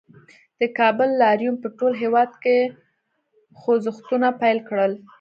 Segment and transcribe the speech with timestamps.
[0.59, 2.57] د کابل لاریون په ټول هېواد کې
[3.59, 4.93] خوځښتونه پیل کړل